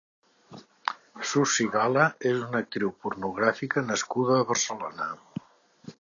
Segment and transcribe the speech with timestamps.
[1.31, 5.13] Susy Gala és una actriu pornogràfica nascuda a Barcelona.